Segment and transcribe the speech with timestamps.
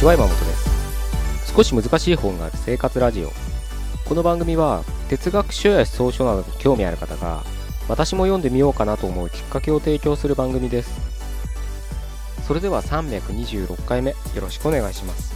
[0.00, 1.54] ちは山本です。
[1.54, 3.30] 少し難しい本がある生活ラジオ。
[4.08, 7.44] この番組は哲学書や思想書などに興味ある方が
[7.86, 10.90] 私も読んでみようかなと思うきっかけを提供する番組です。
[12.48, 15.34] それでは326回目よろしくお願いします。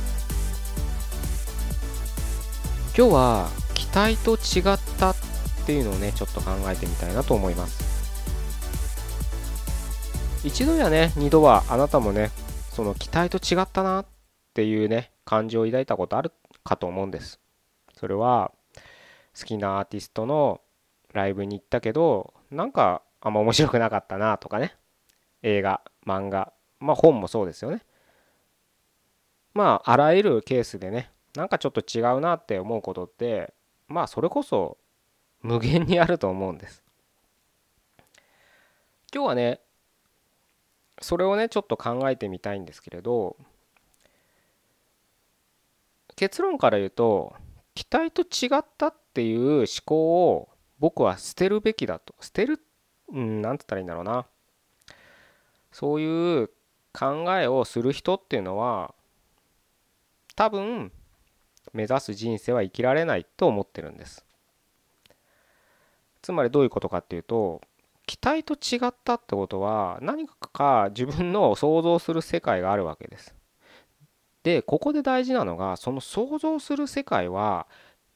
[2.96, 5.16] 今日は期待と違ったっ
[5.66, 7.84] ていうのをねちょっと考えてみたいなと思います。
[10.42, 12.30] 一度やね二度はあなたもね
[12.70, 14.06] その期待と違ったなっ
[14.54, 16.32] ていうね感情を抱いたことある
[16.62, 17.40] かと思うんです。
[17.96, 18.52] それは
[19.38, 20.60] 好きなアーティストの
[21.12, 24.76] ライブに行ったけどなんかあんま面白くなかったなとかね。
[25.42, 26.52] 映画漫画。
[26.80, 27.82] まあ本もそうですよね。
[29.54, 33.52] まああらゆるケースでねなんかちょっと違うなって思うことって
[33.88, 34.78] まあそれこそ
[35.42, 36.82] 無限にあると思うんです。
[39.12, 39.60] 今日はね
[41.00, 43.36] それをねちょっと考えてみたいんですけれど
[46.16, 47.34] 結論から言うと
[47.74, 50.48] 期待と違ったっていう思考を
[50.78, 52.14] 僕は捨てるべきだと。
[52.20, 52.60] 捨てる
[53.08, 54.26] うん何て言ったらいいんだろうな。
[55.72, 56.50] そういう
[56.92, 58.94] 考えをする人っていうのは
[60.36, 60.92] 多分
[61.72, 64.24] 目指す人生は生きられないと思ってるんです。
[66.22, 67.60] つまりどういうことかっていうと
[68.06, 73.34] 期待と違ったってことは何かか自分の想像する世界があるわけです。
[74.44, 77.66] でここで大事なのがその想像する世界は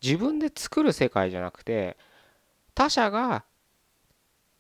[0.03, 1.97] 自分で作る世界じゃなくて
[2.75, 3.45] 他者が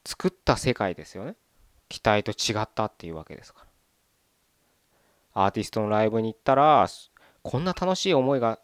[0.04, 1.36] 作った世界ですよね。
[1.88, 3.60] 期待と違ったっていうわけですか
[5.34, 5.44] ら。
[5.44, 6.88] アーティストのライブに行ったら
[7.42, 8.58] こんな楽しい思いが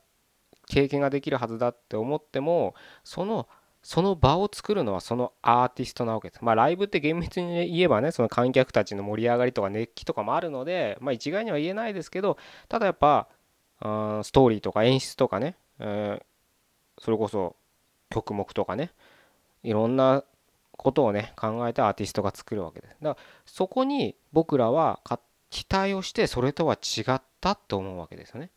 [0.66, 3.46] 経験ができるはずだって思ってもその
[3.84, 6.42] その場を作るのはそのアーティストなわけです。
[6.42, 13.28] まあライブって厳密に言えばねその観客たちの盛り上がりとか熱気とかもあるのでまあ一概には言えないですけどただやっぱ
[13.80, 17.56] あストーリーとか演出とかね、えー、それこそ
[18.08, 18.90] 曲目とかね
[19.62, 20.24] いろんな
[20.72, 22.96] ことをね考えてアーティストが作るわけです。
[23.02, 25.00] だからそこに僕らは
[25.50, 28.50] 期待をしてそれとは違ったと思うわけですよね。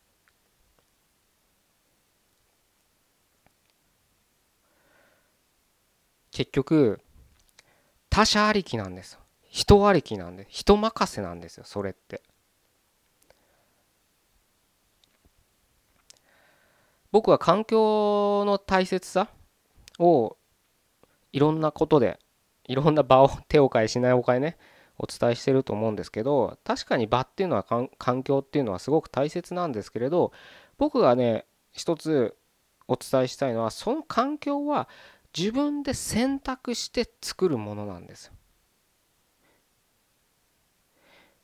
[6.38, 7.00] 結局
[8.12, 9.18] 他者ありきなんです
[9.50, 12.22] 人ありきなんで人任せなんですよそれって。
[17.12, 19.30] 僕は環境の大切さ
[19.98, 20.38] を
[21.34, 22.20] いろんなことで
[22.66, 24.58] いろんな場を手を変えしないおかえね
[25.00, 30.32] お伝えしてると思うんですけど確かに場っていうのは環境っていうのはすごく大切なんですけれど
[30.78, 32.38] 僕がね一つ
[32.88, 34.88] お伝えしたいのはその環境は
[35.38, 38.32] 自分で選択して作るものなんです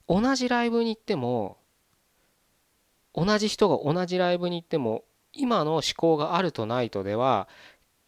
[0.07, 1.57] 同じライブに行っても
[3.13, 7.47] 同じ人が同じライブに行っても今の思考があるとないとでは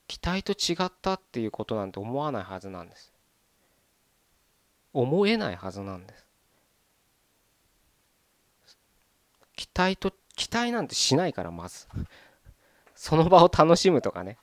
[0.08, 3.12] 期待と違ったっていうことなんて思わないはずなんです。
[4.94, 6.26] 思えないはずなんです。
[9.56, 11.88] 期待と期待なんてしないからまず。
[12.94, 14.38] その場を楽しむとかね。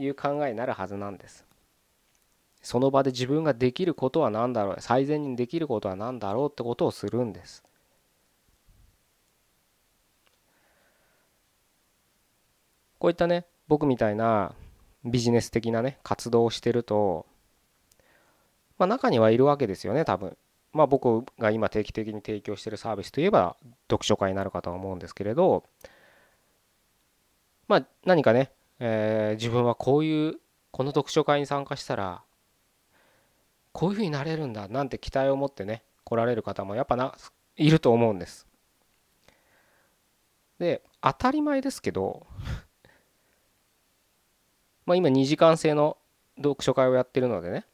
[0.00, 1.44] いう考えになるはずなんです。
[2.62, 7.64] その場で自分ができることは何だろう最善にできることは何だろうってことをするんです。
[12.98, 14.54] こういったね僕みたいな
[15.04, 17.24] ビジネス的なね活動をしてると
[18.76, 20.36] まあ中にはいるわけですよね多分。
[20.72, 23.56] まあ僕が今定期的に提供してるサービスといえば
[23.90, 25.64] 読書会になるかと思うんですけれど
[27.66, 32.22] まあ何かねえー、自分はこういうこの読書会に参加したら
[33.72, 37.14] こういうふうになれるんだなんて期待を持ってね来られる方もやっぱな
[37.56, 38.46] いると思うんです。
[40.58, 42.26] で当たり前ですけど
[44.84, 45.96] まあ今2時間制の
[46.36, 47.66] 読書会をやってるのでね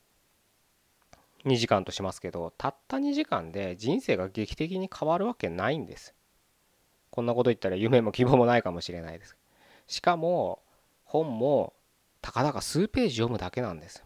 [1.44, 6.14] 2時間としますけどたった2時間で人生が劇的に変わるわけないんです。
[7.10, 9.36] こんなこと言ったら夢も希望もないかもしれないです。
[9.86, 10.60] しかも
[11.06, 11.72] 本も
[12.20, 14.04] たかだか数ページ読むだけなんです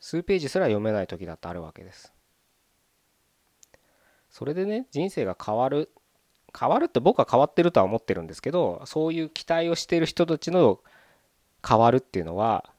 [0.00, 2.12] 数ページすら読めない時だってあるわけです。
[4.30, 5.90] それでね人生が変わる
[6.58, 10.80] 変わるって僕は変わってるとは思ってるんですけどそういう期待をしている人たちの
[11.66, 12.72] 変わるっていうのは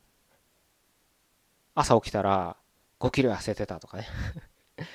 [1.75, 2.55] 朝起きたら
[2.99, 4.07] 5キロ痩せてたとかね。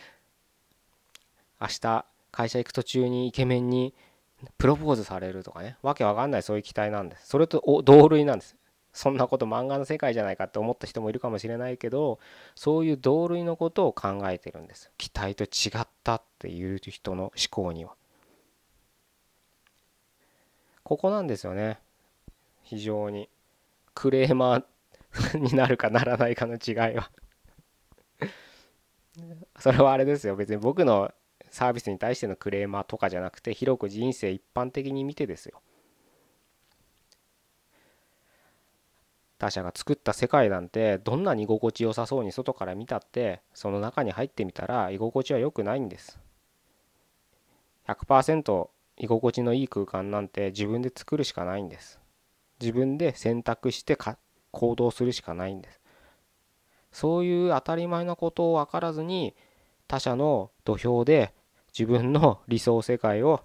[1.60, 3.94] 明日会社行く途中にイケメンに
[4.58, 5.76] プロポーズされるとかね。
[5.82, 7.28] わけわかんないそういう期待なんです。
[7.28, 8.56] それと同類なんです。
[8.92, 12.20] そんなこと漫画の世界じゃないかって思った人もいるかもしれないけど
[12.54, 14.90] そういう同類のことを考えてるんです。
[14.98, 17.94] 期待と違ったっていう人の思考には。
[20.84, 21.80] ここなんですよね。
[22.62, 23.28] 非常に。
[23.94, 27.10] クレーマー になるかならないかの違いは。
[29.58, 30.36] それはあれですよ。
[30.36, 31.12] 別に僕の
[31.54, 35.62] サービスに対してのクレーマーとかじゃなくて広く人生一般的に見てですよ。
[39.38, 46.18] 他者が作った世界なんてどんなに居心地よさそうに外から見たってその中に入ってみたら居心地は良くないんです。
[47.86, 52.00] 100%居心地のいい空間なんて自分で作るしかないんです。
[52.60, 54.18] 自分で選択してか
[54.50, 55.80] 行動するしかないんです。
[56.90, 59.36] そういう当たり前なことを分からずに
[59.86, 61.32] 他者の土俵で
[61.76, 63.42] 自分の理想世界を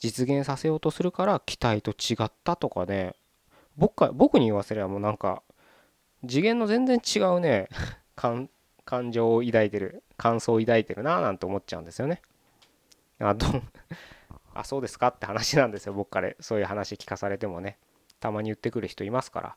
[0.00, 3.14] 実現させようとするから期待と違ったとかね。
[3.76, 5.42] 僕か僕に言わせればもうなんか
[6.26, 7.68] 次元の全然違うね。
[8.16, 10.02] 感情を抱いてる。
[10.16, 12.22] 感想を抱いてるななんて思っちゃうんですよね。
[13.20, 13.46] あど
[14.54, 15.92] あそうですかって話なんですよ。
[15.92, 17.78] 僕からそういう話聞かされてもね。
[18.18, 19.56] たまに言ってくる人いますから。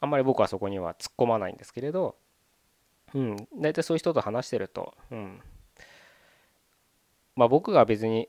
[0.00, 2.16] あんまり僕はそこには突っ込まないんですけれど。
[3.14, 5.40] うん大体そういう人と話してるとうん
[7.36, 8.28] まあ僕が別に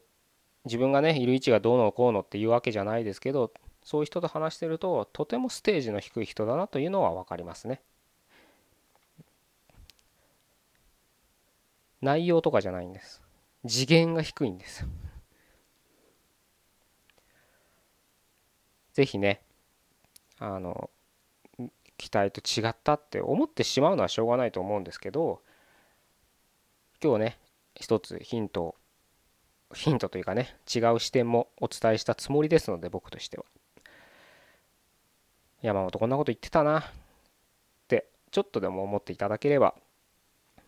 [0.65, 3.51] 自分がねいる位置がどうのこうのっていうわけじゃないですけど
[3.83, 7.81] そういう人と話してるととてもステージの低い人だなというのは分かりますね。
[12.01, 13.21] 内容とかじゃないんです。
[13.67, 14.87] 次元が低いんです。
[18.93, 19.41] ぜひね
[20.37, 20.89] あの
[22.01, 25.39] 期待と違ったって思ってしまうのはしょうがないと思うんですけど
[27.01, 27.37] 今日ね
[27.75, 28.73] 一つヒント
[29.75, 33.45] ヒントというかね違う視点もお伝えしたつもりですので僕としては。
[35.61, 36.83] 山本こんなこと言ってたなっ
[37.87, 39.75] てちょっとでも思っていただければ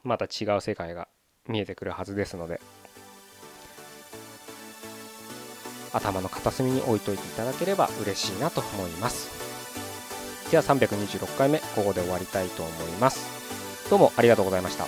[0.03, 1.07] また違う世界が
[1.47, 2.61] 見えてくるはずですので
[5.93, 9.42] 頭の片隅に置いといていただければ嬉しいなと思います。
[10.53, 13.27] では326回目ここで終わりたいと思います。
[13.89, 14.85] どうもありがとうございました。